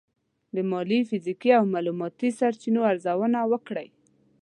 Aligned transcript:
د 0.55 0.57
مالي، 0.69 0.99
فزیکي 1.09 1.51
او 1.59 1.63
معلوماتي 1.73 2.29
سرچینو 2.39 2.81
ارزونه 2.91 3.39
وکړئ. 3.51 3.87